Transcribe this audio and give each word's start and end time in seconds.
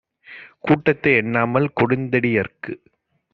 கூட்டத்தை 0.59 1.11
எண்ணாமல், 1.15 1.67
கொடுந்தடி 1.81 2.31
யர்க்கு 2.31 2.73